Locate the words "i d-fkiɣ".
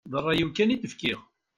0.73-1.19